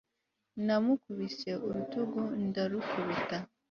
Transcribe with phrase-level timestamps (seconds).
[0.65, 3.37] Namukubise urutugu ndarukubita